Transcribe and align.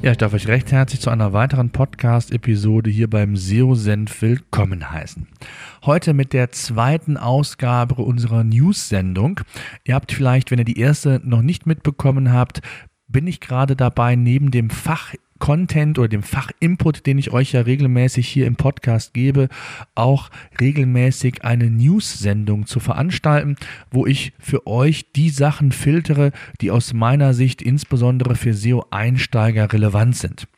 Ja, 0.00 0.12
ich 0.12 0.16
darf 0.16 0.32
euch 0.32 0.46
recht 0.46 0.70
herzlich 0.70 1.00
zu 1.00 1.10
einer 1.10 1.32
weiteren 1.32 1.70
Podcast-Episode 1.70 2.88
hier 2.88 3.10
beim 3.10 3.36
SEO 3.36 3.74
Senf 3.74 4.22
willkommen 4.22 4.92
heißen. 4.92 5.26
Heute 5.84 6.14
mit 6.14 6.32
der 6.32 6.52
zweiten 6.52 7.16
Ausgabe 7.16 7.96
unserer 7.96 8.44
News-Sendung. 8.44 9.40
Ihr 9.82 9.96
habt 9.96 10.12
vielleicht, 10.12 10.52
wenn 10.52 10.60
ihr 10.60 10.64
die 10.64 10.78
erste 10.78 11.20
noch 11.24 11.42
nicht 11.42 11.66
mitbekommen 11.66 12.32
habt, 12.32 12.60
bin 13.08 13.26
ich 13.26 13.40
gerade 13.40 13.74
dabei, 13.74 14.14
neben 14.14 14.52
dem 14.52 14.70
Fach 14.70 15.14
Content 15.38 15.98
oder 15.98 16.08
dem 16.08 16.22
Fachinput, 16.22 17.06
den 17.06 17.18
ich 17.18 17.32
euch 17.32 17.52
ja 17.52 17.62
regelmäßig 17.62 18.28
hier 18.28 18.46
im 18.46 18.56
Podcast 18.56 19.14
gebe, 19.14 19.48
auch 19.94 20.30
regelmäßig 20.60 21.44
eine 21.44 21.70
News-Sendung 21.70 22.66
zu 22.66 22.80
veranstalten, 22.80 23.56
wo 23.90 24.06
ich 24.06 24.32
für 24.38 24.66
euch 24.66 25.12
die 25.12 25.30
Sachen 25.30 25.72
filtere, 25.72 26.32
die 26.60 26.70
aus 26.70 26.92
meiner 26.92 27.34
Sicht 27.34 27.62
insbesondere 27.62 28.34
für 28.34 28.54
SEO-Einsteiger 28.54 29.72
relevant 29.72 30.16
sind. 30.16 30.48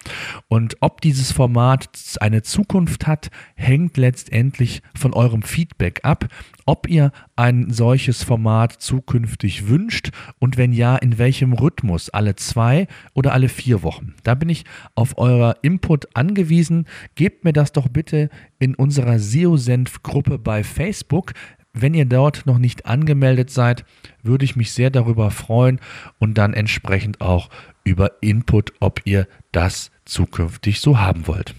Und 0.48 0.76
ob 0.80 1.00
dieses 1.00 1.32
Format 1.32 1.88
eine 2.20 2.42
Zukunft 2.42 3.06
hat, 3.06 3.30
hängt 3.54 3.96
letztendlich 3.96 4.82
von 4.94 5.12
eurem 5.12 5.42
Feedback 5.42 6.00
ab, 6.02 6.26
ob 6.66 6.88
ihr 6.88 7.12
ein 7.36 7.70
solches 7.70 8.22
Format 8.22 8.72
zukünftig 8.72 9.68
wünscht 9.68 10.10
und 10.38 10.56
wenn 10.56 10.72
ja, 10.72 10.96
in 10.96 11.18
welchem 11.18 11.52
Rhythmus, 11.52 12.10
alle 12.10 12.36
zwei 12.36 12.86
oder 13.12 13.32
alle 13.32 13.48
vier 13.48 13.82
Wochen. 13.82 14.14
Da 14.22 14.34
bin 14.34 14.48
ich 14.48 14.64
auf 14.94 15.18
euer 15.18 15.56
Input 15.62 16.14
angewiesen. 16.14 16.86
Gebt 17.14 17.44
mir 17.44 17.52
das 17.52 17.72
doch 17.72 17.88
bitte 17.88 18.30
in 18.58 18.74
unserer 18.74 19.18
SEO-Senf-Gruppe 19.18 20.38
bei 20.38 20.64
Facebook. 20.64 21.32
Wenn 21.72 21.94
ihr 21.94 22.04
dort 22.04 22.46
noch 22.46 22.58
nicht 22.58 22.86
angemeldet 22.86 23.50
seid, 23.50 23.84
würde 24.22 24.44
ich 24.44 24.56
mich 24.56 24.72
sehr 24.72 24.90
darüber 24.90 25.30
freuen 25.30 25.80
und 26.18 26.36
dann 26.36 26.52
entsprechend 26.52 27.20
auch 27.20 27.48
über 27.84 28.22
Input, 28.22 28.72
ob 28.80 29.02
ihr 29.04 29.28
das 29.52 29.90
zukünftig 30.04 30.80
so 30.80 30.98
haben 30.98 31.26
wollt. 31.26 31.54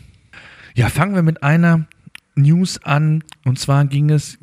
Ja, 0.76 0.90
fangen 0.90 1.16
wir 1.16 1.24
mit 1.24 1.44
einer 1.44 1.88
News 2.36 2.82
an. 2.84 3.24
Und 3.46 3.60
zwar 3.60 3.86
ging 3.86 4.10
es, 4.10 4.38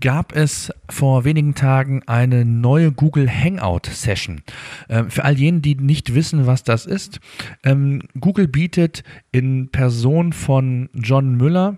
gab 0.00 0.34
es 0.34 0.72
vor 0.88 1.24
wenigen 1.24 1.54
Tagen 1.54 2.02
eine 2.06 2.44
neue 2.44 2.92
Google 2.92 3.30
Hangout 3.30 3.86
Session. 3.86 4.42
Ähm, 4.88 5.10
für 5.10 5.24
all 5.24 5.38
jene, 5.38 5.60
die 5.60 5.74
nicht 5.74 6.14
wissen, 6.14 6.46
was 6.46 6.64
das 6.64 6.86
ist, 6.86 7.20
ähm, 7.64 8.02
Google 8.18 8.48
bietet 8.48 9.04
in 9.32 9.70
Person 9.70 10.32
von 10.32 10.88
John 10.94 11.36
Müller, 11.36 11.76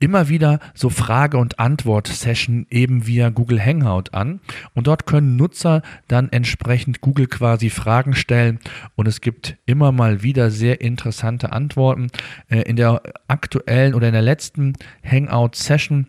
immer 0.00 0.28
wieder 0.28 0.60
so 0.74 0.88
Frage- 0.88 1.38
und 1.38 1.58
Antwort-Session 1.58 2.66
eben 2.70 3.06
via 3.06 3.30
Google 3.30 3.64
Hangout 3.64 4.12
an. 4.12 4.40
Und 4.74 4.86
dort 4.86 5.06
können 5.06 5.36
Nutzer 5.36 5.82
dann 6.08 6.30
entsprechend 6.30 7.00
Google 7.00 7.26
quasi 7.26 7.70
Fragen 7.70 8.14
stellen. 8.14 8.60
Und 8.94 9.08
es 9.08 9.20
gibt 9.20 9.56
immer 9.66 9.92
mal 9.92 10.22
wieder 10.22 10.50
sehr 10.50 10.80
interessante 10.80 11.52
Antworten. 11.52 12.08
Äh, 12.48 12.62
in 12.62 12.76
der 12.76 13.02
aktuellen 13.28 13.94
oder 13.94 14.08
in 14.08 14.14
der 14.14 14.22
letzten 14.22 14.74
Hangout-Session 15.04 16.08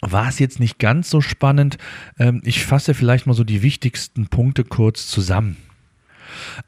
war 0.00 0.28
es 0.28 0.38
jetzt 0.38 0.60
nicht 0.60 0.78
ganz 0.78 1.10
so 1.10 1.20
spannend. 1.20 1.78
Ähm, 2.18 2.40
ich 2.44 2.64
fasse 2.64 2.94
vielleicht 2.94 3.26
mal 3.26 3.34
so 3.34 3.44
die 3.44 3.62
wichtigsten 3.62 4.28
Punkte 4.28 4.64
kurz 4.64 5.08
zusammen. 5.08 5.56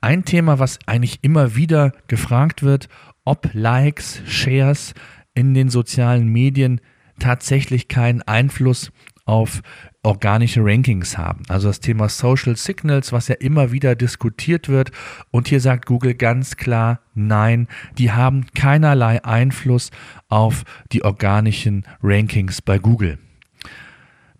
Ein 0.00 0.24
Thema, 0.24 0.58
was 0.58 0.78
eigentlich 0.86 1.20
immer 1.22 1.54
wieder 1.54 1.92
gefragt 2.08 2.62
wird, 2.62 2.88
ob 3.24 3.50
Likes, 3.52 4.20
Shares 4.26 4.94
in 5.34 5.54
den 5.54 5.68
sozialen 5.68 6.28
Medien 6.28 6.80
tatsächlich 7.18 7.88
keinen 7.88 8.22
Einfluss 8.22 8.90
auf 9.24 9.62
organische 10.02 10.64
Rankings 10.64 11.16
haben. 11.16 11.44
Also 11.48 11.68
das 11.68 11.80
Thema 11.80 12.08
Social 12.08 12.56
Signals, 12.56 13.12
was 13.12 13.28
ja 13.28 13.36
immer 13.36 13.70
wieder 13.72 13.94
diskutiert 13.94 14.68
wird. 14.68 14.90
Und 15.30 15.48
hier 15.48 15.60
sagt 15.60 15.86
Google 15.86 16.14
ganz 16.14 16.56
klar, 16.56 17.00
nein, 17.14 17.68
die 17.98 18.10
haben 18.10 18.46
keinerlei 18.54 19.24
Einfluss 19.24 19.90
auf 20.28 20.64
die 20.92 21.04
organischen 21.04 21.84
Rankings 22.02 22.62
bei 22.62 22.78
Google. 22.78 23.18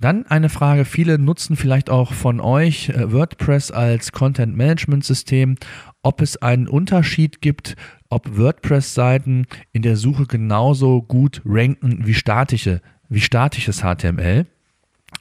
Dann 0.03 0.27
eine 0.27 0.49
Frage, 0.49 0.85
viele 0.85 1.17
nutzen 1.17 1.55
vielleicht 1.55 1.89
auch 1.89 2.13
von 2.13 2.41
euch 2.41 2.89
äh, 2.89 3.13
WordPress 3.13 3.71
als 3.71 4.11
Content 4.11 4.57
Management 4.57 5.05
System, 5.05 5.55
ob 6.03 6.21
es 6.21 6.43
einen 6.43 6.67
Unterschied 6.67 7.41
gibt, 7.41 7.77
ob 8.09 8.37
WordPress-Seiten 8.37 9.47
in 9.71 9.83
der 9.83 9.97
Suche 9.97 10.27
genauso 10.27 11.03
gut 11.03 11.41
ranken 11.45 12.05
wie 12.05 12.15
statische, 12.15 12.81
wie 13.09 13.21
statisches 13.21 13.83
HTML. 13.83 14.47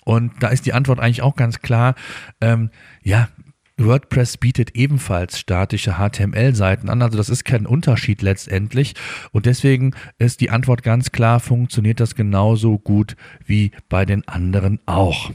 Und 0.06 0.32
da 0.40 0.50
ist 0.50 0.66
die 0.66 0.74
Antwort 0.74 1.00
eigentlich 1.00 1.22
auch 1.22 1.36
ganz 1.36 1.60
klar. 1.60 1.96
Ähm, 2.42 2.70
ja, 3.04 3.30
WordPress 3.78 4.38
bietet 4.38 4.76
ebenfalls 4.76 5.40
statische 5.40 5.94
HTML-Seiten 5.94 6.90
an, 6.90 7.02
also 7.02 7.18
das 7.18 7.30
ist 7.30 7.46
kein 7.46 7.66
Unterschied 7.66 8.22
letztendlich. 8.22 8.94
Und 9.32 9.46
deswegen 9.46 9.96
ist 10.18 10.42
die 10.42 10.50
Antwort 10.50 10.84
ganz 10.84 11.12
klar, 11.12 11.40
funktioniert 11.40 12.00
das 12.00 12.16
genauso 12.16 12.78
gut 12.78 13.16
wie 13.46 13.72
bei 13.90 14.06
den 14.06 14.28
anderen 14.28 14.80
auch. 14.86 15.32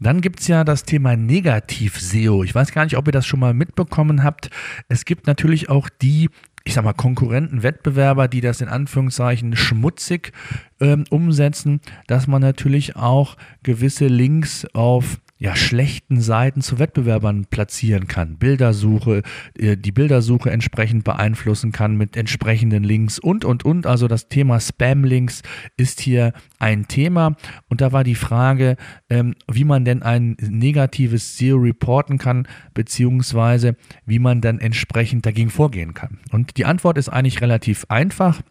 Dann 0.00 0.22
gibt 0.22 0.40
es 0.40 0.48
ja 0.48 0.64
das 0.64 0.84
Thema 0.84 1.16
Negativ-SEO. 1.16 2.44
Ich 2.44 2.54
weiß 2.54 2.72
gar 2.72 2.84
nicht, 2.84 2.96
ob 2.96 3.06
ihr 3.06 3.12
das 3.12 3.26
schon 3.26 3.40
mal 3.40 3.52
mitbekommen 3.52 4.22
habt. 4.22 4.48
Es 4.88 5.04
gibt 5.04 5.26
natürlich 5.26 5.68
auch 5.68 5.90
die, 5.90 6.30
ich 6.70 6.74
sag 6.74 6.84
mal, 6.84 6.92
Konkurrenten, 6.92 7.64
Wettbewerber, 7.64 8.28
die 8.28 8.40
das 8.40 8.60
in 8.60 8.68
Anführungszeichen 8.68 9.56
schmutzig 9.56 10.30
ähm, 10.78 11.02
umsetzen, 11.10 11.80
dass 12.06 12.28
man 12.28 12.40
natürlich 12.40 12.94
auch 12.94 13.36
gewisse 13.64 14.06
Links 14.06 14.66
auf 14.72 15.18
ja, 15.40 15.56
schlechten 15.56 16.20
Seiten 16.20 16.60
zu 16.60 16.78
Wettbewerbern 16.78 17.46
platzieren 17.46 18.06
kann. 18.06 18.36
Bildersuche, 18.36 19.22
äh, 19.58 19.78
die 19.78 19.90
Bildersuche 19.90 20.50
entsprechend 20.50 21.02
beeinflussen 21.02 21.72
kann 21.72 21.96
mit 21.96 22.14
entsprechenden 22.14 22.84
Links 22.84 23.18
und, 23.18 23.46
und, 23.46 23.64
und. 23.64 23.86
Also 23.86 24.06
das 24.06 24.28
Thema 24.28 24.60
Spam-Links 24.60 25.40
ist 25.78 26.02
hier 26.02 26.34
ein 26.58 26.88
Thema. 26.88 27.36
Und 27.70 27.80
da 27.80 27.90
war 27.90 28.04
die 28.04 28.16
Frage, 28.16 28.76
ähm, 29.08 29.34
wie 29.50 29.64
man 29.64 29.86
denn 29.86 30.02
ein 30.02 30.36
negatives 30.40 31.38
SEO 31.38 31.56
reporten 31.56 32.18
kann, 32.18 32.46
beziehungsweise 32.74 33.76
wie 34.04 34.18
man 34.18 34.42
dann 34.42 34.58
entsprechend 34.58 35.24
dagegen 35.24 35.48
vorgehen 35.48 35.94
kann. 35.94 36.18
Und 36.32 36.58
die 36.58 36.66
Antwort 36.66 36.98
ist 36.98 37.08
eigentlich 37.08 37.40
relativ 37.40 37.86
einfach. 37.88 38.42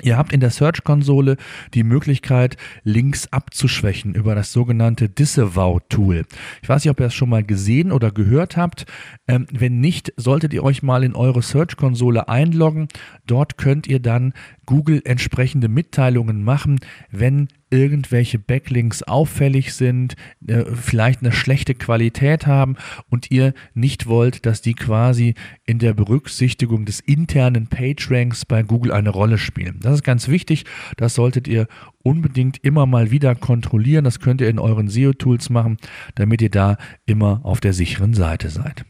Ihr 0.00 0.16
habt 0.16 0.32
in 0.32 0.40
der 0.40 0.50
Search-Konsole 0.50 1.36
die 1.74 1.82
Möglichkeit, 1.82 2.56
Links 2.82 3.30
abzuschwächen 3.30 4.14
über 4.14 4.34
das 4.34 4.50
sogenannte 4.50 5.10
Disavow-Tool. 5.10 6.24
Ich 6.62 6.68
weiß 6.68 6.82
nicht, 6.82 6.90
ob 6.90 6.98
ihr 6.98 7.06
das 7.06 7.14
schon 7.14 7.28
mal 7.28 7.44
gesehen 7.44 7.92
oder 7.92 8.10
gehört 8.10 8.56
habt. 8.56 8.86
Ähm, 9.28 9.46
wenn 9.52 9.80
nicht, 9.80 10.14
solltet 10.16 10.54
ihr 10.54 10.64
euch 10.64 10.82
mal 10.82 11.04
in 11.04 11.14
eure 11.14 11.42
Search-Konsole 11.42 12.26
einloggen. 12.28 12.88
Dort 13.26 13.58
könnt 13.58 13.86
ihr 13.86 14.00
dann 14.00 14.32
Google 14.64 15.02
entsprechende 15.04 15.68
Mitteilungen 15.68 16.42
machen, 16.42 16.80
wenn 17.10 17.48
irgendwelche 17.72 18.38
Backlinks 18.38 19.02
auffällig 19.02 19.72
sind, 19.72 20.14
äh, 20.46 20.64
vielleicht 20.74 21.20
eine 21.20 21.32
schlechte 21.32 21.74
Qualität 21.74 22.46
haben 22.46 22.76
und 23.08 23.30
ihr 23.30 23.54
nicht 23.74 24.06
wollt, 24.06 24.44
dass 24.46 24.60
die 24.60 24.74
quasi 24.74 25.34
in 25.64 25.78
der 25.78 25.94
Berücksichtigung 25.94 26.84
des 26.84 27.00
internen 27.00 27.66
PageRanks 27.66 28.44
bei 28.44 28.62
Google 28.62 28.92
eine 28.92 29.10
Rolle 29.10 29.38
spielen. 29.38 29.80
Das 29.80 29.94
ist 29.94 30.04
ganz 30.04 30.28
wichtig, 30.28 30.64
das 30.96 31.14
solltet 31.14 31.48
ihr 31.48 31.66
unbedingt 32.02 32.58
immer 32.62 32.86
mal 32.86 33.10
wieder 33.10 33.34
kontrollieren. 33.34 34.04
Das 34.04 34.20
könnt 34.20 34.40
ihr 34.40 34.48
in 34.48 34.58
euren 34.58 34.88
SEO-Tools 34.88 35.50
machen, 35.50 35.78
damit 36.14 36.42
ihr 36.42 36.50
da 36.50 36.76
immer 37.06 37.40
auf 37.44 37.60
der 37.60 37.72
sicheren 37.72 38.12
Seite 38.12 38.50
seid. 38.50 38.84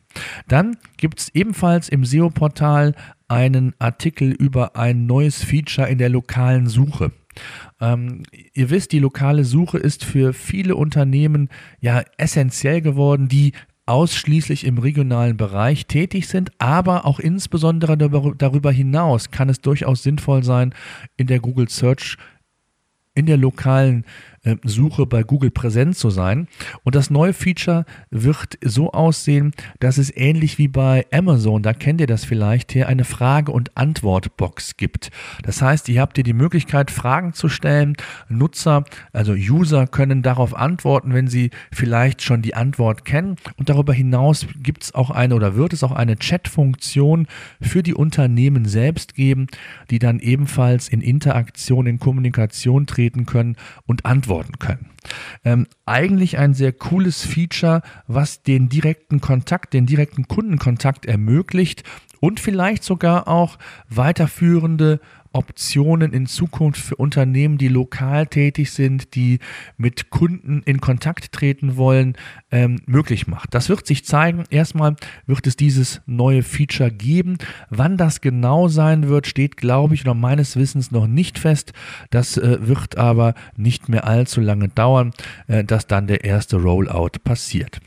Dann 0.48 0.76
gibt 0.96 1.20
es 1.20 1.28
ebenfalls 1.34 1.88
im 1.88 2.04
SEO-Portal 2.04 2.94
einen 3.28 3.74
Artikel 3.78 4.32
über 4.32 4.76
ein 4.76 5.06
neues 5.06 5.42
Feature 5.42 5.88
in 5.88 5.98
der 5.98 6.08
lokalen 6.08 6.66
Suche. 6.66 7.12
Ähm, 7.80 8.22
ihr 8.52 8.70
wisst, 8.70 8.92
die 8.92 8.98
lokale 8.98 9.44
Suche 9.44 9.78
ist 9.78 10.04
für 10.04 10.32
viele 10.32 10.76
Unternehmen 10.76 11.48
ja 11.80 12.02
essentiell 12.16 12.80
geworden, 12.80 13.28
die 13.28 13.52
ausschließlich 13.86 14.64
im 14.64 14.78
regionalen 14.78 15.36
Bereich 15.36 15.86
tätig 15.86 16.28
sind, 16.28 16.52
aber 16.58 17.04
auch 17.04 17.18
insbesondere 17.18 17.98
darüber 17.98 18.70
hinaus 18.70 19.30
kann 19.30 19.48
es 19.48 19.60
durchaus 19.60 20.02
sinnvoll 20.02 20.44
sein, 20.44 20.74
in 21.16 21.26
der 21.26 21.40
Google 21.40 21.68
Search 21.68 22.16
in 23.14 23.26
der 23.26 23.36
lokalen 23.36 24.04
äh, 24.44 24.56
Suche 24.64 25.06
bei 25.06 25.22
Google 25.22 25.52
präsent 25.52 25.96
zu 25.96 26.10
sein. 26.10 26.48
Und 26.82 26.96
das 26.96 27.10
neue 27.10 27.32
Feature 27.32 27.84
wird 28.10 28.58
so 28.64 28.90
aussehen, 28.90 29.52
dass 29.78 29.98
es 29.98 30.14
ähnlich 30.16 30.58
wie 30.58 30.66
bei 30.66 31.06
Amazon, 31.12 31.62
da 31.62 31.72
kennt 31.72 32.00
ihr 32.00 32.08
das 32.08 32.24
vielleicht 32.24 32.72
hier, 32.72 32.88
eine 32.88 33.04
Frage- 33.04 33.52
und 33.52 33.76
Antwortbox 33.76 34.76
gibt. 34.76 35.12
Das 35.44 35.62
heißt, 35.62 35.88
ihr 35.88 36.00
habt 36.00 36.16
hier 36.16 36.24
die 36.24 36.32
Möglichkeit, 36.32 36.90
Fragen 36.90 37.34
zu 37.34 37.48
stellen. 37.48 37.94
Nutzer, 38.28 38.84
also 39.12 39.32
User 39.32 39.86
können 39.86 40.22
darauf 40.22 40.56
antworten, 40.56 41.14
wenn 41.14 41.28
sie 41.28 41.50
vielleicht 41.70 42.22
schon 42.22 42.42
die 42.42 42.56
Antwort 42.56 43.04
kennen. 43.04 43.36
Und 43.56 43.68
darüber 43.68 43.92
hinaus 43.92 44.48
gibt 44.60 44.82
es 44.82 44.94
auch 44.94 45.10
eine 45.10 45.36
oder 45.36 45.54
wird 45.54 45.72
es 45.72 45.84
auch 45.84 45.92
eine 45.92 46.16
Chat-Funktion 46.16 47.28
für 47.60 47.84
die 47.84 47.94
Unternehmen 47.94 48.64
selbst 48.64 49.14
geben, 49.14 49.46
die 49.90 50.00
dann 50.00 50.18
ebenfalls 50.18 50.88
in 50.88 51.00
Interaktion, 51.00 51.86
in 51.86 52.00
Kommunikation 52.00 52.86
treten 52.86 53.24
können 53.24 53.54
und 53.86 54.04
antworten 54.04 54.31
antworten 54.32 54.58
können. 54.58 54.90
Ähm, 55.44 55.66
eigentlich 55.84 56.38
ein 56.38 56.54
sehr 56.54 56.72
cooles 56.72 57.24
Feature, 57.24 57.82
was 58.06 58.42
den 58.42 58.68
direkten 58.68 59.20
Kontakt, 59.20 59.74
den 59.74 59.86
direkten 59.86 60.28
Kundenkontakt 60.28 61.06
ermöglicht 61.06 61.82
und 62.20 62.40
vielleicht 62.40 62.84
sogar 62.84 63.28
auch 63.28 63.58
weiterführende 63.88 65.00
Optionen 65.32 66.12
in 66.12 66.26
Zukunft 66.26 66.80
für 66.80 66.96
Unternehmen, 66.96 67.58
die 67.58 67.68
lokal 67.68 68.26
tätig 68.26 68.70
sind, 68.70 69.14
die 69.14 69.38
mit 69.76 70.10
Kunden 70.10 70.62
in 70.64 70.80
Kontakt 70.80 71.32
treten 71.32 71.76
wollen, 71.76 72.16
ähm, 72.50 72.80
möglich 72.86 73.26
macht. 73.26 73.54
Das 73.54 73.68
wird 73.68 73.86
sich 73.86 74.04
zeigen. 74.04 74.44
Erstmal 74.50 74.96
wird 75.26 75.46
es 75.46 75.56
dieses 75.56 76.00
neue 76.06 76.42
Feature 76.42 76.90
geben. 76.90 77.38
Wann 77.70 77.96
das 77.96 78.20
genau 78.20 78.68
sein 78.68 79.08
wird, 79.08 79.26
steht, 79.26 79.56
glaube 79.56 79.94
ich, 79.94 80.02
oder 80.02 80.14
meines 80.14 80.56
Wissens 80.56 80.90
noch 80.90 81.06
nicht 81.06 81.38
fest. 81.38 81.72
Das 82.10 82.36
äh, 82.36 82.66
wird 82.66 82.98
aber 82.98 83.34
nicht 83.56 83.88
mehr 83.88 84.06
allzu 84.06 84.40
lange 84.40 84.68
dauern, 84.68 85.12
äh, 85.46 85.64
dass 85.64 85.86
dann 85.86 86.06
der 86.06 86.24
erste 86.24 86.56
Rollout 86.56 87.18
passiert. 87.24 87.80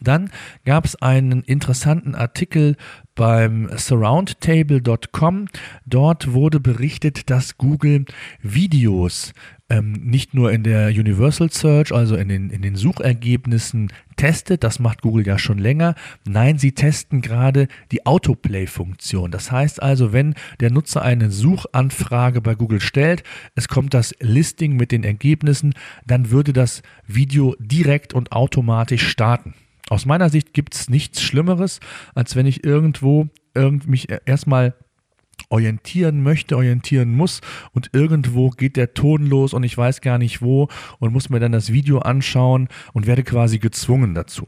Dann 0.00 0.30
gab 0.64 0.84
es 0.84 0.96
einen 0.96 1.42
interessanten 1.42 2.14
Artikel 2.14 2.76
beim 3.14 3.68
surroundtable.com. 3.76 5.46
Dort 5.86 6.32
wurde 6.32 6.60
berichtet, 6.60 7.30
dass 7.30 7.56
Google 7.58 8.04
Videos 8.42 9.32
ähm, 9.70 9.92
nicht 9.92 10.34
nur 10.34 10.52
in 10.52 10.62
der 10.62 10.88
Universal 10.88 11.50
Search, 11.50 11.92
also 11.92 12.16
in 12.16 12.28
den, 12.28 12.50
in 12.50 12.62
den 12.62 12.76
Suchergebnissen 12.76 13.90
testet, 14.16 14.62
das 14.62 14.78
macht 14.78 15.02
Google 15.02 15.26
ja 15.26 15.38
schon 15.38 15.58
länger. 15.58 15.94
Nein, 16.26 16.58
sie 16.58 16.72
testen 16.72 17.22
gerade 17.22 17.68
die 17.90 18.04
Autoplay-Funktion. 18.04 19.30
Das 19.30 19.50
heißt 19.50 19.82
also, 19.82 20.12
wenn 20.12 20.34
der 20.60 20.70
Nutzer 20.70 21.02
eine 21.02 21.30
Suchanfrage 21.30 22.40
bei 22.40 22.54
Google 22.54 22.80
stellt, 22.80 23.22
es 23.54 23.68
kommt 23.68 23.94
das 23.94 24.14
Listing 24.20 24.76
mit 24.76 24.92
den 24.92 25.02
Ergebnissen, 25.02 25.74
dann 26.06 26.30
würde 26.30 26.52
das 26.52 26.82
Video 27.06 27.56
direkt 27.58 28.12
und 28.12 28.32
automatisch 28.32 29.08
starten. 29.08 29.54
Aus 29.90 30.06
meiner 30.06 30.30
Sicht 30.30 30.54
gibt 30.54 30.74
es 30.74 30.88
nichts 30.88 31.20
Schlimmeres, 31.20 31.80
als 32.14 32.36
wenn 32.36 32.46
ich 32.46 32.64
irgendwo 32.64 33.28
irgend 33.54 33.86
mich 33.86 34.10
e-, 34.10 34.20
erstmal 34.24 34.74
orientieren 35.50 36.22
möchte, 36.22 36.56
orientieren 36.56 37.14
muss 37.14 37.40
und 37.72 37.90
irgendwo 37.92 38.50
geht 38.50 38.76
der 38.76 38.94
Ton 38.94 39.26
los 39.26 39.52
und 39.52 39.62
ich 39.62 39.76
weiß 39.76 40.00
gar 40.00 40.18
nicht 40.18 40.42
wo 40.42 40.68
und 40.98 41.12
muss 41.12 41.28
mir 41.28 41.40
dann 41.40 41.52
das 41.52 41.72
Video 41.72 41.98
anschauen 41.98 42.68
und 42.92 43.06
werde 43.06 43.22
quasi 43.24 43.58
gezwungen 43.58 44.14
dazu. 44.14 44.46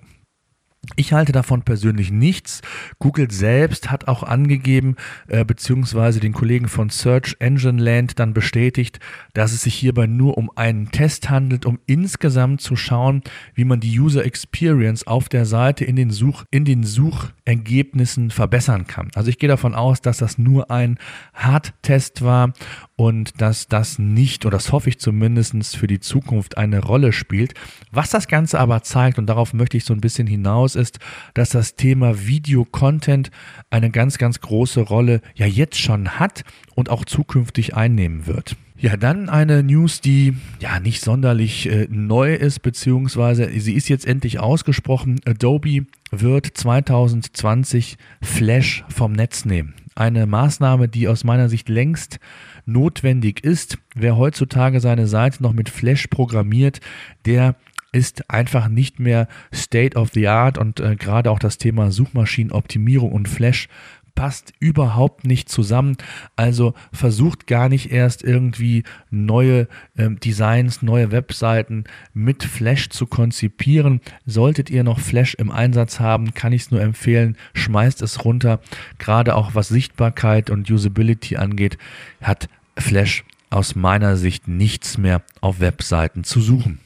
Ich 0.94 1.12
halte 1.12 1.32
davon 1.32 1.62
persönlich 1.62 2.12
nichts. 2.12 2.62
Google 2.98 3.30
selbst 3.30 3.90
hat 3.90 4.06
auch 4.06 4.22
angegeben, 4.22 4.94
äh, 5.26 5.44
beziehungsweise 5.44 6.20
den 6.20 6.32
Kollegen 6.32 6.68
von 6.68 6.90
Search 6.90 7.36
Engine 7.40 7.82
Land 7.82 8.18
dann 8.20 8.32
bestätigt, 8.32 9.00
dass 9.34 9.52
es 9.52 9.62
sich 9.62 9.74
hierbei 9.74 10.06
nur 10.06 10.38
um 10.38 10.50
einen 10.54 10.90
Test 10.92 11.28
handelt, 11.28 11.66
um 11.66 11.80
insgesamt 11.86 12.60
zu 12.60 12.76
schauen, 12.76 13.22
wie 13.54 13.64
man 13.64 13.80
die 13.80 13.98
User 13.98 14.24
Experience 14.24 15.06
auf 15.06 15.28
der 15.28 15.44
Seite 15.44 15.84
in 15.84 15.96
den, 15.96 16.10
Such, 16.10 16.44
in 16.50 16.64
den 16.64 16.84
Suchergebnissen 16.84 18.30
verbessern 18.30 18.86
kann. 18.86 19.10
Also 19.14 19.28
ich 19.28 19.38
gehe 19.38 19.48
davon 19.48 19.74
aus, 19.74 20.00
dass 20.00 20.18
das 20.18 20.38
nur 20.38 20.70
ein 20.70 20.98
Hard-Test 21.34 22.22
war 22.22 22.52
und 22.96 23.40
dass 23.43 23.69
das 23.69 23.98
nicht, 23.98 24.46
oder 24.46 24.56
das 24.56 24.72
hoffe 24.72 24.88
ich 24.88 24.98
zumindest 24.98 25.76
für 25.76 25.87
die 25.87 26.00
Zukunft 26.00 26.56
eine 26.56 26.82
Rolle 26.82 27.12
spielt. 27.12 27.52
Was 27.93 28.10
das 28.10 28.26
Ganze 28.26 28.58
aber 28.58 28.82
zeigt, 28.82 29.19
und 29.19 29.26
darauf 29.26 29.52
möchte 29.52 29.76
ich 29.76 29.84
so 29.84 29.93
ein 29.93 30.00
bisschen 30.00 30.26
hinaus, 30.26 30.75
ist, 30.75 30.98
dass 31.34 31.50
das 31.50 31.76
Thema 31.76 32.26
Video-Content 32.26 33.31
eine 33.69 33.90
ganz, 33.90 34.16
ganz 34.16 34.40
große 34.40 34.81
Rolle 34.81 35.20
ja 35.34 35.46
jetzt 35.46 35.78
schon 35.78 36.19
hat 36.19 36.43
und 36.75 36.88
auch 36.88 37.04
zukünftig 37.04 37.76
einnehmen 37.76 38.26
wird. 38.26 38.56
Ja, 38.78 38.96
dann 38.98 39.31
eine 39.31 39.62
News, 39.62 40.02
die 40.02 40.37
ja 40.60 40.81
nicht 40.81 41.02
sonderlich 41.02 41.66
äh, 41.70 41.87
neu 41.90 42.34
ist, 42.34 42.60
beziehungsweise 42.60 43.50
sie 43.58 43.72
ist 43.72 43.88
jetzt 43.88 44.06
endlich 44.06 44.38
ausgesprochen. 44.38 45.20
Adobe 45.25 45.87
wird 46.10 46.46
2020 46.46 47.96
Flash 48.22 48.84
vom 48.88 49.12
Netz 49.12 49.46
nehmen. 49.46 49.75
Eine 49.94 50.26
Maßnahme, 50.26 50.88
die 50.88 51.08
aus 51.08 51.25
meiner 51.25 51.48
Sicht 51.48 51.70
längst 51.70 52.19
notwendig 52.66 53.44
ist. 53.44 53.78
Wer 53.94 54.16
heutzutage 54.16 54.80
seine 54.80 55.06
Seite 55.06 55.42
noch 55.42 55.52
mit 55.52 55.68
Flash 55.68 56.08
programmiert, 56.08 56.80
der 57.24 57.56
ist 57.92 58.28
einfach 58.30 58.68
nicht 58.68 59.00
mehr 59.00 59.28
State 59.54 59.96
of 59.96 60.10
the 60.12 60.28
Art 60.28 60.58
und 60.58 60.80
äh, 60.80 60.96
gerade 60.96 61.30
auch 61.30 61.38
das 61.38 61.56
Thema 61.56 61.90
Suchmaschinenoptimierung 61.90 63.10
und 63.12 63.28
Flash 63.28 63.68
passt 64.16 64.52
überhaupt 64.58 65.24
nicht 65.24 65.48
zusammen. 65.48 65.96
Also 66.34 66.74
versucht 66.92 67.46
gar 67.46 67.68
nicht 67.68 67.92
erst 67.92 68.24
irgendwie 68.24 68.82
neue 69.10 69.68
ähm, 69.96 70.18
Designs, 70.18 70.82
neue 70.82 71.12
Webseiten 71.12 71.84
mit 72.12 72.42
Flash 72.42 72.88
zu 72.88 73.06
konzipieren. 73.06 74.00
Solltet 74.24 74.70
ihr 74.70 74.82
noch 74.82 74.98
Flash 74.98 75.34
im 75.34 75.52
Einsatz 75.52 76.00
haben, 76.00 76.34
kann 76.34 76.52
ich 76.52 76.62
es 76.62 76.70
nur 76.72 76.80
empfehlen, 76.80 77.36
schmeißt 77.54 78.02
es 78.02 78.24
runter. 78.24 78.58
Gerade 78.98 79.36
auch 79.36 79.54
was 79.54 79.68
Sichtbarkeit 79.68 80.50
und 80.50 80.69
Usability 80.69 81.36
angeht, 81.36 81.78
hat 82.20 82.48
Flash 82.76 83.22
aus 83.50 83.76
meiner 83.76 84.16
Sicht 84.16 84.48
nichts 84.48 84.98
mehr 84.98 85.22
auf 85.40 85.60
Webseiten 85.60 86.24
zu 86.24 86.40
suchen. 86.40 86.80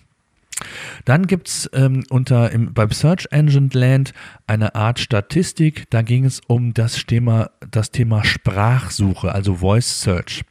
Dann 1.04 1.26
gibt 1.26 1.48
es 1.48 1.70
ähm, 1.72 2.04
unter 2.10 2.50
im, 2.50 2.72
beim 2.72 2.90
Search 2.90 3.26
Engine 3.30 3.70
Land 3.72 4.12
eine 4.46 4.74
Art 4.74 4.98
Statistik. 4.98 5.84
Da 5.90 6.02
ging 6.02 6.24
es 6.24 6.40
um 6.46 6.74
das 6.74 7.06
Thema, 7.06 7.50
das 7.70 7.90
Thema 7.90 8.24
Sprachsuche, 8.24 9.32
also 9.32 9.56
Voice 9.56 10.02
Search. 10.02 10.42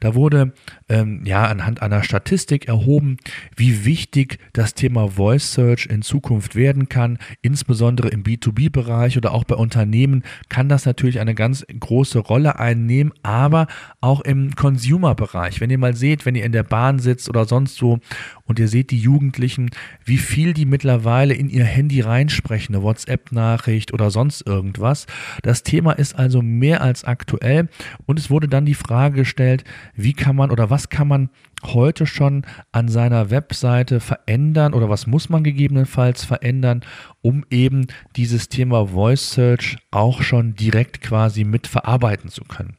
Da 0.00 0.14
wurde 0.14 0.52
ähm, 0.88 1.22
ja 1.24 1.44
anhand 1.44 1.82
einer 1.82 2.02
Statistik 2.02 2.68
erhoben, 2.68 3.16
wie 3.56 3.84
wichtig 3.84 4.38
das 4.52 4.74
Thema 4.74 5.08
Voice 5.08 5.52
Search 5.52 5.86
in 5.86 6.02
Zukunft 6.02 6.54
werden 6.54 6.88
kann. 6.88 7.18
Insbesondere 7.42 8.08
im 8.08 8.22
B2B-Bereich 8.22 9.16
oder 9.16 9.32
auch 9.32 9.44
bei 9.44 9.54
Unternehmen 9.54 10.24
kann 10.48 10.68
das 10.68 10.84
natürlich 10.84 11.20
eine 11.20 11.34
ganz 11.34 11.64
große 11.78 12.18
Rolle 12.18 12.58
einnehmen, 12.58 13.12
aber 13.22 13.66
auch 14.00 14.20
im 14.20 14.54
Consumer-Bereich. 14.54 15.60
Wenn 15.60 15.70
ihr 15.70 15.78
mal 15.78 15.96
seht, 15.96 16.26
wenn 16.26 16.34
ihr 16.34 16.44
in 16.44 16.52
der 16.52 16.62
Bahn 16.62 16.98
sitzt 16.98 17.28
oder 17.28 17.44
sonst 17.44 17.80
wo 17.82 17.98
und 18.44 18.58
ihr 18.58 18.68
seht 18.68 18.90
die 18.90 18.98
Jugendlichen, 18.98 19.70
wie 20.04 20.18
viel 20.18 20.54
die 20.54 20.66
mittlerweile 20.66 21.34
in 21.34 21.48
ihr 21.48 21.64
Handy 21.64 22.00
reinsprechen, 22.00 22.74
eine 22.74 22.84
WhatsApp-Nachricht 22.84 23.92
oder 23.92 24.10
sonst 24.10 24.46
irgendwas. 24.46 25.06
Das 25.42 25.62
Thema 25.62 25.92
ist 25.92 26.14
also 26.14 26.42
mehr 26.42 26.82
als 26.82 27.04
aktuell 27.04 27.68
und 28.06 28.18
es 28.18 28.30
wurde 28.30 28.48
dann 28.48 28.66
die 28.66 28.74
Frage 28.74 29.16
gestellt, 29.16 29.64
wie 29.94 30.12
kann 30.12 30.36
man 30.36 30.50
oder 30.50 30.70
was 30.70 30.88
kann 30.88 31.08
man 31.08 31.30
heute 31.64 32.06
schon 32.06 32.44
an 32.72 32.88
seiner 32.88 33.30
Webseite 33.30 34.00
verändern 34.00 34.74
oder 34.74 34.88
was 34.88 35.06
muss 35.06 35.28
man 35.28 35.44
gegebenenfalls 35.44 36.24
verändern, 36.24 36.82
um 37.22 37.44
eben 37.50 37.86
dieses 38.16 38.48
Thema 38.48 38.88
Voice 38.88 39.32
Search 39.32 39.78
auch 39.90 40.22
schon 40.22 40.54
direkt 40.54 41.00
quasi 41.00 41.44
mit 41.44 41.66
verarbeiten 41.66 42.28
zu 42.28 42.44
können? 42.44 42.76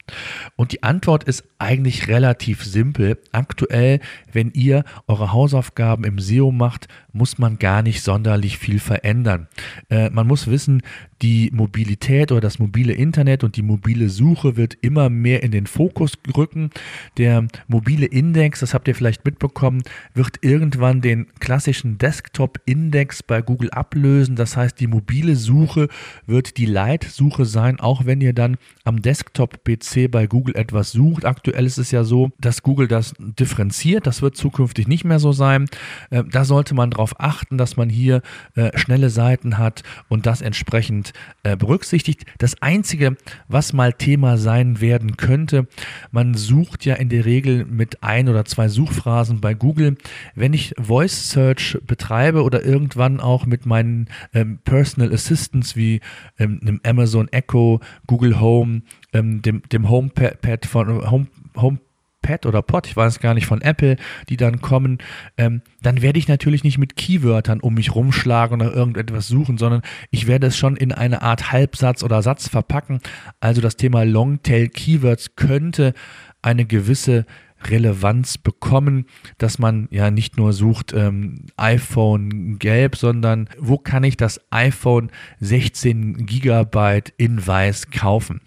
Und 0.56 0.72
die 0.72 0.84
Antwort 0.84 1.24
ist 1.24 1.44
eigentlich 1.58 2.08
relativ 2.08 2.63
simpel. 2.63 3.18
Aktuell, 3.32 4.00
wenn 4.32 4.51
ihr 4.51 4.84
eure 5.08 5.32
Hausaufgaben 5.34 6.04
im 6.04 6.20
SEO 6.20 6.51
macht, 6.51 6.88
muss 7.12 7.38
man 7.38 7.58
gar 7.58 7.82
nicht 7.82 8.04
sonderlich 8.04 8.58
viel 8.58 8.80
verändern. 8.80 9.48
Äh, 9.89 10.10
man 10.10 10.27
muss 10.27 10.48
wissen, 10.48 10.82
die 11.22 11.50
Mobilität 11.53 12.31
oder 12.31 12.41
das 12.41 12.60
mobile 12.60 12.93
Internet 12.93 13.43
und 13.43 13.55
die 13.55 13.62
mobile 13.62 14.10
Suche 14.10 14.57
wird 14.57 14.77
immer 14.81 15.10
mehr 15.10 15.43
in 15.43 15.51
den 15.51 15.65
Fokus 15.65 16.13
rücken. 16.36 16.72
Der 17.17 17.48
mobile 17.67 18.05
Index, 18.05 18.60
das 18.60 18.74
habt 18.74 18.88
ihr 18.88 18.95
vielleicht 18.95 19.24
mitbekommen, 19.24 19.84
wird 20.13 20.39
irgendwann 20.41 21.01
den 21.01 21.27
klassischen 21.39 21.98
Desktop-Index 21.98 23.24
bei 23.24 23.41
Google 23.41 23.69
ablösen. 23.69 24.36
Das 24.36 24.57
heißt, 24.57 24.79
die 24.79 24.88
mobile 24.88 25.36
Suche 25.36 25.88
wird 26.25 26.57
die 26.57 26.65
Leitsuche 26.65 27.45
sein, 27.45 27.79
auch 27.79 28.05
wenn 28.05 28.19
ihr 28.19 28.34
dann 28.34 28.57
am 28.84 29.01
Desktop-PC 29.01 30.12
bei 30.12 30.27
Google 30.27 30.55
etwas 30.55 30.91
sucht. 30.91 31.24
Aktuell 31.24 31.65
ist 31.65 31.77
es 31.77 31.91
ja 31.91 32.03
so, 32.03 32.31
dass 32.39 32.62
Google 32.62 32.88
das 32.88 33.13
differenziert. 33.19 34.05
Das 34.05 34.22
wird 34.22 34.36
zukünftig 34.36 34.88
nicht 34.88 35.05
mehr 35.05 35.19
so 35.19 35.31
sein. 35.31 35.67
Äh, 36.10 36.24
da 36.29 36.43
sollte 36.43 36.75
man 36.75 36.91
darauf 36.91 37.19
achten, 37.19 37.57
dass 37.57 37.77
man 37.77 37.89
hier 37.89 38.22
äh, 38.55 38.77
schnelle 38.77 39.10
Seiten 39.10 39.57
hat 39.57 39.84
und 40.10 40.25
das 40.25 40.41
entsprechend 40.41 41.05
entsprechend 41.06 41.14
äh, 41.44 41.56
berücksichtigt. 41.56 42.26
Das 42.38 42.62
Einzige, 42.62 43.18
was 43.48 43.74
mal 43.74 43.94
Thema 43.94 44.38
sein 44.38 44.82
werden 44.82 45.18
könnte, 45.18 45.68
man 46.12 46.34
sucht 46.34 46.86
ja 46.86 46.96
in 46.96 47.10
der 47.10 47.26
Regel 47.26 47.66
mit 47.66 48.04
ein 48.04 48.30
oder 48.30 48.46
zwei 48.46 48.68
Suchphrasen 48.68 49.42
bei 49.42 49.54
Google. 49.54 49.98
Wenn 50.34 50.54
ich 50.54 50.74
Voice 50.80 51.30
Search 51.30 51.78
betreibe 51.86 52.44
oder 52.44 52.64
irgendwann 52.64 53.20
auch 53.20 53.46
mit 53.46 53.66
meinen 53.66 54.08
ähm, 54.34 54.60
Personal 54.64 55.14
Assistants 55.14 55.76
wie 55.76 56.02
ähm, 56.40 56.60
einem 56.62 56.80
Amazon 56.84 57.28
Echo, 57.30 57.80
Google 58.08 58.40
Home, 58.40 58.82
ähm, 59.14 59.42
dem, 59.42 59.62
dem 59.72 59.90
HomePad 59.90 60.66
von 60.66 61.10
Home, 61.10 61.28
Home 61.56 61.80
Pad 62.25 62.48
oder 62.48 62.63
Pod, 62.63 62.88
ich 62.88 62.98
weiß 62.98 63.20
gar 63.20 63.36
nicht, 63.36 63.46
von 63.46 63.62
Apple, 63.62 63.98
die 64.29 64.38
dann 64.38 64.60
kommen, 64.60 64.98
ähm, 65.38 65.62
dann 65.84 66.01
werde 66.01 66.17
ich 66.17 66.27
natürlich 66.27 66.63
nicht 66.63 66.79
mit 66.79 66.96
Keywörtern 66.96 67.60
um 67.60 67.75
mich 67.75 67.94
rumschlagen 67.94 68.60
oder 68.60 68.74
irgendetwas 68.74 69.27
suchen, 69.27 69.60
sondern 69.60 69.84
ich 70.10 70.25
werde 70.25 70.48
es 70.48 70.58
schon 70.58 70.75
in 70.75 70.91
eine 70.91 71.22
Art 71.22 71.51
Halbsatz 71.51 72.01
oder 72.01 72.24
Satz 72.24 72.50
verpacken. 72.50 73.00
Also 73.39 73.62
das 73.62 73.77
Thema 73.77 74.03
Longtail 74.03 74.70
Keywords 74.70 75.36
könnte 75.36 75.94
eine 76.41 76.65
gewisse 76.65 77.25
Relevanz 77.63 78.39
bekommen, 78.39 79.05
dass 79.38 79.60
man 79.60 79.88
ja 79.91 80.10
nicht 80.10 80.36
nur 80.38 80.53
sucht 80.53 80.94
ähm, 80.94 81.46
iPhone 81.58 82.58
gelb, 82.58 82.96
sondern 82.96 83.50
wo 83.60 83.77
kann 83.77 84.03
ich 84.03 84.17
das 84.17 84.41
iPhone 84.51 85.12
16 85.41 86.25
Gigabyte 86.25 87.13
in 87.17 87.46
weiß 87.46 87.91
kaufen? 87.91 88.41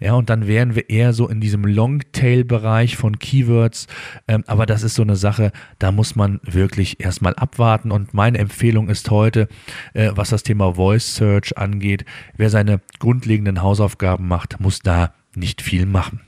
Ja, 0.00 0.14
und 0.14 0.28
dann 0.28 0.46
wären 0.46 0.74
wir 0.74 0.90
eher 0.90 1.12
so 1.12 1.28
in 1.28 1.40
diesem 1.40 1.64
Longtail-Bereich 1.64 2.96
von 2.96 3.18
Keywords. 3.18 3.86
Ähm, 4.28 4.44
aber 4.46 4.66
das 4.66 4.82
ist 4.82 4.94
so 4.94 5.02
eine 5.02 5.16
Sache, 5.16 5.52
da 5.78 5.92
muss 5.92 6.14
man 6.14 6.40
wirklich 6.42 7.00
erstmal 7.00 7.34
abwarten. 7.34 7.90
Und 7.90 8.14
meine 8.14 8.38
Empfehlung 8.38 8.88
ist 8.88 9.10
heute, 9.10 9.48
äh, 9.94 10.10
was 10.14 10.30
das 10.30 10.42
Thema 10.42 10.74
Voice 10.74 11.16
Search 11.16 11.56
angeht, 11.56 12.04
wer 12.36 12.50
seine 12.50 12.80
grundlegenden 12.98 13.62
Hausaufgaben 13.62 14.28
macht, 14.28 14.60
muss 14.60 14.80
da 14.80 15.14
nicht 15.34 15.62
viel 15.62 15.86
machen. 15.86 16.20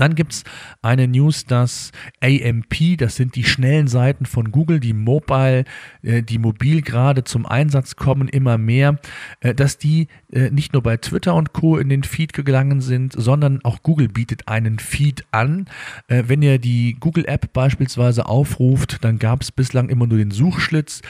Dann 0.00 0.14
gibt 0.14 0.32
es 0.32 0.44
eine 0.80 1.06
News, 1.06 1.44
dass 1.44 1.92
AMP, 2.22 2.96
das 2.96 3.16
sind 3.16 3.36
die 3.36 3.44
schnellen 3.44 3.86
Seiten 3.86 4.24
von 4.24 4.50
Google, 4.50 4.80
die 4.80 4.94
mobile, 4.94 5.64
äh, 6.02 6.22
die 6.22 6.38
mobil 6.38 6.80
gerade 6.80 7.22
zum 7.24 7.44
Einsatz 7.44 7.96
kommen, 7.96 8.26
immer 8.26 8.56
mehr, 8.56 8.98
äh, 9.40 9.54
dass 9.54 9.76
die 9.76 10.08
äh, 10.32 10.50
nicht 10.50 10.72
nur 10.72 10.82
bei 10.82 10.96
Twitter 10.96 11.34
und 11.34 11.52
Co. 11.52 11.76
in 11.76 11.90
den 11.90 12.02
Feed 12.02 12.32
gelangen 12.32 12.80
sind, 12.80 13.12
sondern 13.12 13.60
auch 13.62 13.82
Google 13.82 14.08
bietet 14.08 14.48
einen 14.48 14.78
Feed 14.78 15.24
an. 15.32 15.66
Wenn 16.08 16.42
ihr 16.42 16.58
die 16.58 16.96
Google 16.98 17.26
App 17.26 17.52
beispielsweise 17.52 18.26
aufruft, 18.26 19.04
dann 19.04 19.18
gab 19.18 19.42
es 19.42 19.52
bislang 19.52 19.88
immer 19.88 20.06
nur 20.06 20.18
den 20.18 20.30
Suchschlitz. 20.30 21.02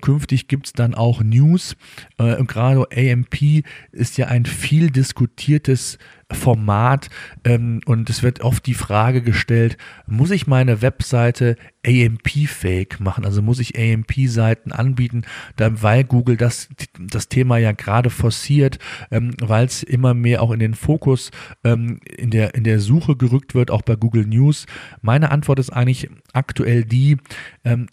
Künftig 0.00 0.48
gibt 0.48 0.66
es 0.66 0.72
dann 0.72 0.94
auch 0.94 1.22
News. 1.22 1.76
Gerade 2.16 2.86
AMP 2.94 3.64
ist 3.92 4.16
ja 4.18 4.26
ein 4.26 4.46
viel 4.46 4.90
diskutiertes 4.90 5.98
Format 6.30 7.08
ähm, 7.44 7.80
und 7.86 8.10
es 8.10 8.22
wird 8.22 8.42
oft 8.42 8.66
die 8.66 8.74
Frage 8.74 9.22
gestellt, 9.22 9.78
muss 10.06 10.30
ich 10.30 10.46
meine 10.46 10.82
Webseite 10.82 11.56
AMP-fähig 11.86 13.00
machen? 13.00 13.24
Also 13.24 13.40
muss 13.40 13.60
ich 13.60 13.78
AMP-Seiten 13.78 14.72
anbieten, 14.72 15.22
da, 15.56 15.82
weil 15.82 16.04
Google 16.04 16.36
das, 16.36 16.68
das 16.98 17.28
Thema 17.28 17.56
ja 17.56 17.72
gerade 17.72 18.10
forciert, 18.10 18.78
ähm, 19.10 19.34
weil 19.40 19.64
es 19.64 19.82
immer 19.82 20.12
mehr 20.12 20.42
auch 20.42 20.50
in 20.50 20.60
den 20.60 20.74
Fokus 20.74 21.30
ähm, 21.64 22.00
in, 22.04 22.30
der, 22.30 22.54
in 22.54 22.64
der 22.64 22.80
Suche 22.80 23.16
gerückt 23.16 23.54
wird, 23.54 23.70
auch 23.70 23.82
bei 23.82 23.96
Google 23.96 24.26
News. 24.26 24.66
Meine 25.00 25.30
Antwort 25.30 25.58
ist 25.58 25.70
eigentlich 25.70 26.10
aktuell 26.34 26.84
die, 26.84 27.16
ähm, 27.64 27.88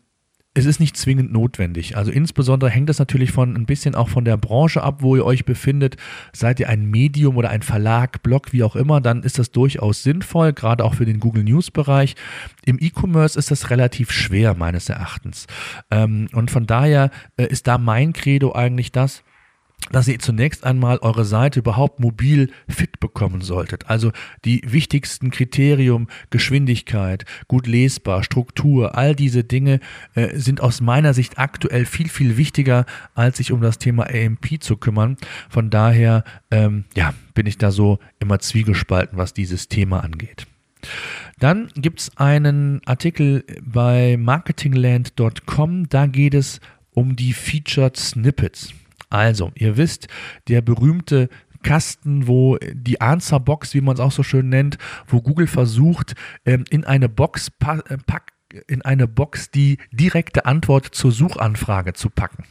es 0.57 0.65
ist 0.65 0.79
nicht 0.79 0.95
zwingend 0.95 1.33
notwendig. 1.33 1.97
Also 1.97 2.11
insbesondere 2.11 2.69
hängt 2.69 2.87
das 2.87 2.97
natürlich 2.97 3.33
von 3.33 3.55
ein 3.55 3.65
bisschen 3.65 3.93
auch 3.93 4.07
von 4.07 4.23
der 4.23 4.37
Branche 4.37 4.81
ab, 4.81 5.01
wo 5.01 5.17
ihr 5.17 5.25
euch 5.25 5.43
befindet. 5.43 5.97
Seid 6.31 6.61
ihr 6.61 6.69
ein 6.69 6.89
Medium 6.89 7.35
oder 7.35 7.49
ein 7.49 7.61
Verlag, 7.61 8.23
Blog, 8.23 8.53
wie 8.53 8.63
auch 8.63 8.77
immer, 8.77 9.01
dann 9.01 9.21
ist 9.21 9.37
das 9.37 9.51
durchaus 9.51 10.01
sinnvoll, 10.01 10.53
gerade 10.53 10.85
auch 10.85 10.95
für 10.95 11.05
den 11.05 11.19
Google 11.19 11.43
News 11.43 11.71
Bereich. 11.71 12.15
Im 12.63 12.79
E-Commerce 12.79 13.37
ist 13.37 13.51
das 13.51 13.69
relativ 13.69 14.11
schwer 14.11 14.55
meines 14.55 14.87
Erachtens. 14.87 15.45
Ähm, 15.91 16.29
und 16.31 16.49
von 16.49 16.65
daher 16.65 17.11
äh, 17.35 17.47
ist 17.47 17.67
da 17.67 17.77
mein 17.77 18.13
Credo 18.13 18.53
eigentlich 18.53 18.93
das, 18.93 19.23
dass 19.91 20.07
ihr 20.07 20.19
zunächst 20.19 20.63
einmal 20.63 20.97
eure 20.99 21.25
Seite 21.25 21.59
überhaupt 21.59 21.99
mobil 21.99 22.49
fit 22.67 22.99
bekommen 22.99 23.41
solltet. 23.41 23.89
Also 23.89 24.11
die 24.43 24.61
wichtigsten 24.65 25.29
Kriterium, 25.29 26.07
Geschwindigkeit, 26.31 27.25
gut 27.47 27.67
lesbar, 27.67 28.23
Struktur, 28.23 28.97
all 28.97 29.15
diese 29.15 29.43
Dinge 29.43 29.79
äh, 30.15 30.37
sind 30.37 30.61
aus 30.61 30.81
meiner 30.81 31.13
Sicht 31.13 31.37
aktuell 31.37 31.85
viel, 31.85 32.09
viel 32.09 32.37
wichtiger, 32.37 32.85
als 33.13 33.37
sich 33.37 33.51
um 33.51 33.61
das 33.61 33.77
Thema 33.77 34.07
AMP 34.09 34.61
zu 34.61 34.77
kümmern. 34.77 35.17
Von 35.49 35.69
daher, 35.69 36.23
ähm, 36.51 36.85
ja, 36.95 37.13
bin 37.33 37.45
ich 37.45 37.57
da 37.57 37.71
so 37.71 37.99
immer 38.19 38.39
zwiegespalten, 38.39 39.17
was 39.17 39.33
dieses 39.33 39.67
Thema 39.67 40.03
angeht. 40.03 40.47
Dann 41.39 41.69
gibt 41.75 41.99
es 41.99 42.17
einen 42.17 42.81
Artikel 42.85 43.43
bei 43.61 44.17
marketingland.com, 44.17 45.89
da 45.89 46.05
geht 46.07 46.33
es 46.33 46.59
um 46.91 47.15
die 47.15 47.33
Featured 47.33 47.97
Snippets. 47.97 48.73
Also, 49.15 49.53
ihr 49.55 49.77
wisst, 49.77 50.09
der 50.49 50.61
berühmte 50.61 51.29
Kasten, 51.63 52.27
wo 52.27 52.57
die 52.73 52.99
Answer-Box, 52.99 53.73
wie 53.73 53.79
man 53.79 53.93
es 53.95 54.01
auch 54.01 54.11
so 54.11 54.23
schön 54.23 54.49
nennt, 54.49 54.77
wo 55.07 55.21
Google 55.21 55.47
versucht, 55.47 56.15
ähm, 56.45 56.65
in 56.69 56.83
eine 56.83 57.07
Box 57.07 57.47
äh, 57.47 57.97
pack, 58.05 58.33
in 58.67 58.81
eine 58.81 59.07
Box 59.07 59.51
die 59.51 59.77
direkte 59.91 60.45
Antwort 60.45 60.85
zur 60.93 61.13
Suchanfrage 61.13 61.93
zu 61.93 62.09
packen. 62.09 62.43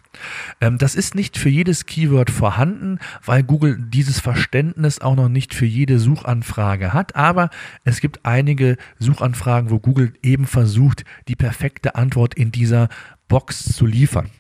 Ähm, 0.63 0.79
das 0.79 0.95
ist 0.95 1.15
nicht 1.15 1.37
für 1.37 1.51
jedes 1.51 1.85
Keyword 1.85 2.31
vorhanden, 2.31 2.99
weil 3.25 3.43
Google 3.43 3.77
dieses 3.79 4.21
Verständnis 4.21 5.01
auch 5.01 5.17
noch 5.17 5.29
nicht 5.29 5.53
für 5.53 5.67
jede 5.67 5.99
Suchanfrage 5.99 6.95
hat. 6.95 7.15
Aber 7.15 7.51
es 7.85 8.01
gibt 8.01 8.25
einige 8.25 8.79
Suchanfragen, 8.99 9.71
wo 9.71 9.79
Google 9.79 10.15
eben 10.23 10.47
versucht, 10.47 11.05
die 11.29 11.37
perfekte 11.37 11.95
Antwort 11.95 12.35
in 12.35 12.53
dieser 12.53 12.89
Box 13.29 13.73
zu 13.73 13.87
liefern. 13.87 14.31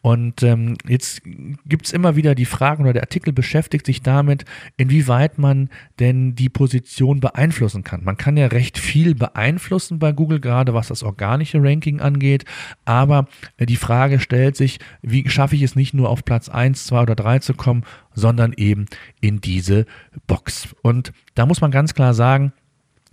Und 0.00 0.42
ähm, 0.42 0.76
jetzt 0.88 1.22
gibt 1.66 1.86
es 1.86 1.92
immer 1.92 2.16
wieder 2.16 2.34
die 2.34 2.46
Fragen 2.46 2.82
oder 2.82 2.94
der 2.94 3.02
Artikel 3.02 3.32
beschäftigt 3.32 3.86
sich 3.86 4.02
damit, 4.02 4.44
inwieweit 4.76 5.38
man 5.38 5.68
denn 6.00 6.34
die 6.34 6.48
Position 6.48 7.20
beeinflussen 7.20 7.84
kann. 7.84 8.02
Man 8.02 8.16
kann 8.16 8.36
ja 8.36 8.46
recht 8.46 8.78
viel 8.78 9.14
beeinflussen 9.14 9.98
bei 9.98 10.12
Google, 10.12 10.40
gerade 10.40 10.74
was 10.74 10.88
das 10.88 11.02
organische 11.02 11.62
Ranking 11.62 12.00
angeht, 12.00 12.44
aber 12.84 13.28
äh, 13.58 13.66
die 13.66 13.76
Frage 13.76 14.18
stellt 14.18 14.56
sich, 14.56 14.80
wie 15.02 15.28
schaffe 15.28 15.54
ich 15.54 15.62
es 15.62 15.76
nicht 15.76 15.94
nur 15.94 16.08
auf 16.08 16.24
Platz 16.24 16.48
1, 16.48 16.86
2 16.86 17.02
oder 17.02 17.14
3 17.14 17.38
zu 17.40 17.54
kommen, 17.54 17.84
sondern 18.14 18.52
eben 18.56 18.86
in 19.20 19.40
diese 19.40 19.86
Box. 20.26 20.74
Und 20.82 21.12
da 21.34 21.46
muss 21.46 21.60
man 21.60 21.70
ganz 21.70 21.94
klar 21.94 22.14
sagen, 22.14 22.52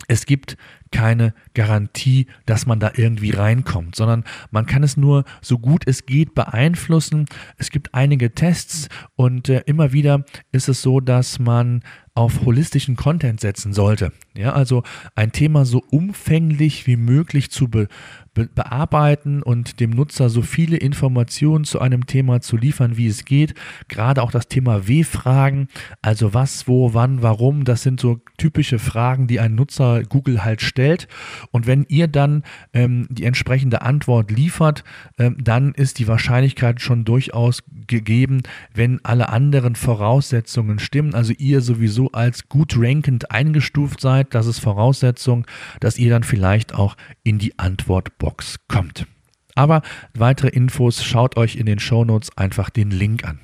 es 0.08 0.26
gibt 0.26 0.58
keine 0.92 1.34
Garantie, 1.54 2.28
dass 2.46 2.66
man 2.66 2.80
da 2.80 2.92
irgendwie 2.96 3.32
reinkommt, 3.32 3.96
sondern 3.96 4.24
man 4.50 4.66
kann 4.66 4.84
es 4.84 4.98
nur 4.98 5.24
so 5.42 5.60
gut 5.60 5.84
es 5.86 6.06
geht 6.06 6.34
beeinflussen. 6.34 7.26
Es 7.58 7.70
gibt 7.70 7.94
einige 7.94 8.34
Tests 8.34 8.90
und 9.16 9.50
äh, 9.50 9.64
immer 9.66 9.94
wieder 9.94 10.24
ist 10.52 10.68
es 10.68 10.82
so, 10.82 11.00
dass 11.00 11.40
man 11.40 11.84
auf 12.20 12.46
holistischen 12.46 12.98
Content 12.98 13.40
setzen 13.40 13.72
sollte. 13.72 14.12
Ja, 14.36 14.52
also 14.52 14.84
ein 15.16 15.32
Thema 15.32 15.64
so 15.64 15.82
umfänglich 15.90 16.86
wie 16.86 16.98
möglich 16.98 17.50
zu 17.50 17.70
be 17.70 17.88
be 18.34 18.48
bearbeiten 18.54 19.42
und 19.42 19.80
dem 19.80 19.90
Nutzer 19.90 20.30
so 20.30 20.42
viele 20.42 20.78
Informationen 20.78 21.66
zu 21.66 21.80
einem 21.80 22.06
Thema 22.06 22.42
zu 22.42 22.58
liefern, 22.58 22.96
wie 22.96 23.08
es 23.08 23.26
geht. 23.26 23.56
Gerade 23.88 24.22
auch 24.22 24.32
das 24.32 24.48
Thema 24.48 24.88
W-Fragen, 24.88 25.68
also 26.02 26.34
was, 26.34 26.68
wo, 26.68 26.94
wann, 26.94 27.22
warum, 27.24 27.66
das 27.66 27.82
sind 27.82 28.00
so 28.00 28.22
typische 28.38 28.80
Fragen, 28.80 29.28
die 29.28 29.40
ein 29.40 29.56
Nutzer 29.56 30.04
Google 30.04 30.44
halt 30.44 30.62
stellt. 30.62 31.08
Und 31.52 31.68
wenn 31.68 31.86
ihr 31.90 32.08
dann 32.08 32.44
ähm, 32.74 33.08
die 33.10 33.26
entsprechende 33.26 33.82
Antwort 33.82 34.30
liefert, 34.30 34.84
ähm, 35.18 35.38
dann 35.42 35.74
ist 35.74 36.00
die 36.00 36.08
Wahrscheinlichkeit 36.08 36.82
schon 36.82 37.06
durchaus 37.06 37.64
gegeben, 37.88 38.44
wenn 38.74 39.04
alle 39.04 39.30
anderen 39.30 39.76
Voraussetzungen 39.76 40.80
stimmen, 40.80 41.16
also 41.16 41.34
ihr 41.38 41.62
sowieso 41.62 42.09
als 42.14 42.50
gut 42.50 42.76
rankend 42.78 43.32
eingestuft 43.32 44.02
seid, 44.02 44.34
das 44.34 44.48
ist 44.48 44.60
Voraussetzung, 44.60 45.46
dass 45.80 45.98
ihr 45.98 46.10
dann 46.10 46.24
vielleicht 46.24 46.74
auch 46.74 46.96
in 47.24 47.40
die 47.40 47.58
Antwortbox 47.58 48.58
kommt. 48.68 49.06
Aber 49.56 49.82
weitere 50.14 50.50
Infos 50.50 51.04
schaut 51.04 51.38
euch 51.38 51.56
in 51.56 51.66
den 51.66 51.80
Shownotes 51.80 52.36
einfach 52.38 52.70
den 52.70 52.92
Link 52.92 53.26
an. 53.26 53.40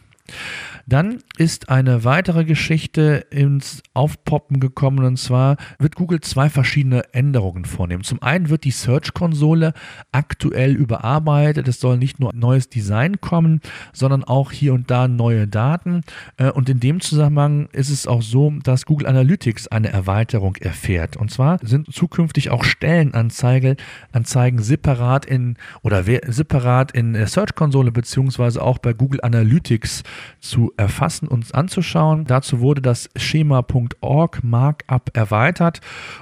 Dann 0.88 1.20
ist 1.38 1.70
eine 1.70 2.04
weitere 2.04 2.46
Geschichte 2.46 3.26
ins 3.32 3.82
Aufpoppen 3.96 4.60
gekommen 4.60 5.04
und 5.04 5.18
zwar 5.18 5.58
wird 5.80 5.96
Google 5.96 6.22
zwei 6.22 6.50
verschiedene 6.50 7.14
Änderungen 7.14 7.66
vornehmen. 7.66 8.04
Zum 8.04 8.22
einen 8.22 8.50
wird 8.50 8.66
die 8.66 8.72
Search-Konsole 8.72 9.74
aktuell 10.12 10.74
überarbeitet. 10.76 11.68
Es 11.68 11.80
soll 11.80 11.98
nicht 11.98 12.20
nur 12.20 12.34
neues 12.34 12.70
Design 12.70 13.20
kommen, 13.20 13.62
sondern 13.94 14.24
auch 14.24 14.52
hier 14.52 14.74
und 14.74 14.92
da 14.92 15.08
neue 15.08 15.48
Daten. 15.48 16.02
Äh, 16.38 16.52
und 16.52 16.70
in 16.70 16.80
dem 16.80 17.02
Zusammenhang 17.02 17.68
ist 17.72 17.90
es 17.90 18.06
auch 18.06 18.22
so, 18.22 18.54
dass 18.64 18.86
Google 18.86 19.08
Analytics 19.08 19.68
eine 19.70 19.90
Erweiterung 19.90 20.56
erfährt. 20.58 21.18
Und 21.18 21.32
zwar 21.32 21.58
sind 21.64 21.92
zukünftig 21.92 22.52
auch 22.52 22.64
Stellenanzeigen 22.64 23.78
Anzeigen 24.12 24.62
separat 24.62 25.26
in 25.26 25.58
oder 25.82 26.04
separat 26.04 26.92
in 26.92 27.14
der 27.14 27.28
Search-Konsole 27.28 27.92
beziehungsweise 27.92 28.62
auch 28.62 28.78
bei 28.78 28.94
Google 28.94 29.22
Analytics 29.24 30.04
zu 30.40 30.74
erfassen 30.78 31.28
und 31.28 31.54
anzuschauen. 31.54 32.26
Dazu 32.26 32.60
wurde 32.60 32.82
das 32.82 33.10
Schema.org 33.16 34.44
Markup 34.44 35.12
erweitert 35.14 35.82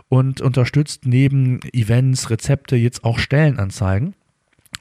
und 0.09 0.41
unterstützt 0.41 1.05
neben 1.05 1.59
Events, 1.73 2.29
Rezepte 2.29 2.75
jetzt 2.75 3.03
auch 3.03 3.19
Stellenanzeigen. 3.19 4.15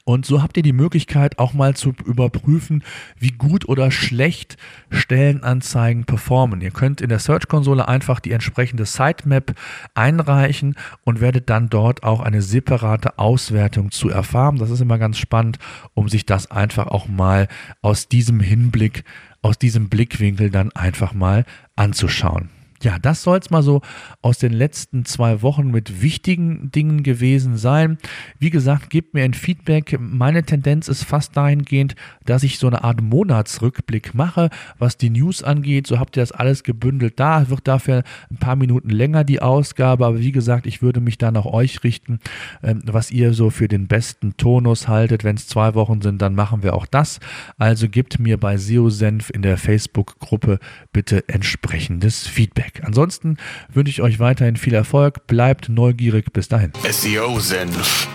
Und 0.05 0.25
so 0.25 0.41
habt 0.41 0.57
ihr 0.57 0.63
die 0.63 0.73
Möglichkeit 0.73 1.39
auch 1.39 1.53
mal 1.53 1.75
zu 1.75 1.93
überprüfen, 2.05 2.83
wie 3.17 3.29
gut 3.29 3.69
oder 3.69 3.89
schlecht 3.89 4.57
Stellenanzeigen 4.89 6.03
performen. 6.03 6.59
Ihr 6.59 6.71
könnt 6.71 6.99
in 6.99 7.07
der 7.07 7.19
Search-Konsole 7.19 7.87
einfach 7.87 8.19
die 8.19 8.31
entsprechende 8.31 8.85
Sitemap 8.85 9.55
einreichen 9.93 10.75
und 11.05 11.21
werdet 11.21 11.49
dann 11.49 11.69
dort 11.69 12.03
auch 12.03 12.19
eine 12.19 12.41
separate 12.41 13.17
Auswertung 13.17 13.91
zu 13.91 14.09
erfahren. 14.09 14.57
Das 14.57 14.71
ist 14.71 14.81
immer 14.81 14.97
ganz 14.97 15.17
spannend, 15.17 15.57
um 15.93 16.09
sich 16.09 16.25
das 16.25 16.51
einfach 16.51 16.87
auch 16.87 17.07
mal 17.07 17.47
aus 17.81 18.09
diesem 18.09 18.41
Hinblick, 18.41 19.05
aus 19.41 19.57
diesem 19.57 19.87
Blickwinkel 19.87 20.49
dann 20.49 20.73
einfach 20.73 21.13
mal 21.13 21.45
anzuschauen. 21.77 22.49
Ja, 22.83 22.99
das 22.99 23.23
soll 23.23 23.39
es 23.39 23.49
mal 23.49 23.63
so 23.63 23.81
aus 24.21 24.39
den 24.39 24.51
letzten 24.51 25.05
zwei 25.05 25.41
Wochen 25.41 25.71
mit 25.71 26.01
wichtigen 26.01 26.69
Dingen 26.69 27.01
gewesen 27.01 27.55
sein. 27.55 27.97
Wie 28.39 28.49
gesagt, 28.49 28.89
gebt 28.89 29.13
mir 29.13 29.23
ein 29.23 29.33
Feedback. 29.33 29.97
Meine 30.01 30.43
Tendenz 30.43 30.89
ist 30.89 31.05
fast 31.05 31.37
dahingehend, 31.37 31.95
dass 32.25 32.43
ich 32.43 32.59
so 32.59 32.67
eine 32.67 32.83
Art 32.83 33.01
Monatsrückblick 33.01 34.13
mache, 34.13 34.49
was 34.79 34.97
die 34.97 35.09
News 35.09 35.43
angeht. 35.43 35.87
So 35.87 35.97
habt 35.97 36.17
ihr 36.17 36.23
das 36.23 36.33
alles 36.33 36.63
gebündelt 36.63 37.21
da. 37.21 37.49
Wird 37.49 37.69
dafür 37.69 38.03
ein 38.29 38.35
paar 38.35 38.57
Minuten 38.57 38.89
länger 38.89 39.23
die 39.23 39.41
Ausgabe. 39.41 40.05
Aber 40.05 40.19
wie 40.19 40.33
gesagt, 40.33 40.67
ich 40.67 40.81
würde 40.81 40.99
mich 40.99 41.17
dann 41.17 41.35
nach 41.35 41.45
euch 41.45 41.85
richten, 41.85 42.19
ähm, 42.63 42.81
was 42.85 43.11
ihr 43.11 43.33
so 43.33 43.49
für 43.49 43.69
den 43.69 43.87
besten 43.87 44.35
Tonus 44.35 44.89
haltet. 44.89 45.23
Wenn 45.23 45.37
es 45.37 45.47
zwei 45.47 45.73
Wochen 45.73 46.01
sind, 46.01 46.21
dann 46.21 46.35
machen 46.35 46.63
wir 46.63 46.73
auch 46.73 46.85
das. 46.85 47.21
Also 47.57 47.87
gebt 47.87 48.19
mir 48.19 48.37
bei 48.37 48.57
SEO 48.57 48.89
Senf 48.89 49.29
in 49.29 49.41
der 49.41 49.57
Facebook-Gruppe 49.57 50.59
bitte 50.91 51.29
entsprechendes 51.29 52.27
Feedback. 52.27 52.72
Feedback. 52.73 52.83
Ansonsten 52.85 53.37
wünsche 53.71 53.91
ich 53.91 54.01
euch 54.01 54.19
weiterhin 54.19 54.57
viel 54.57 54.73
Erfolg, 54.73 55.27
bleibt 55.27 55.69
neugierig, 55.69 56.33
bis 56.33 56.47
dahin. 56.47 56.71
SEO 56.89 57.39
Senf, 57.39 58.07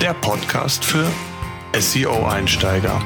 der 0.00 0.14
Podcast 0.14 0.84
für 0.84 1.06
SEO-Einsteiger. 1.78 3.02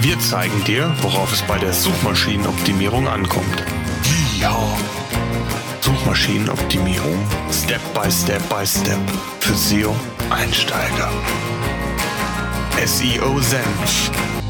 Wir 0.00 0.18
zeigen 0.18 0.64
dir, 0.64 0.94
worauf 1.00 1.32
es 1.32 1.42
bei 1.42 1.58
der 1.58 1.72
Suchmaschinenoptimierung 1.72 3.08
ankommt. 3.08 3.64
Ja. 4.38 4.56
Suchmaschinenoptimierung 5.80 7.18
Step 7.50 7.80
by 7.94 8.10
Step 8.10 8.42
by 8.48 8.66
Step 8.66 8.98
für 9.40 9.54
SEO-Einsteiger. 9.54 11.10
SEO 12.84 13.38
Senf 13.40 14.43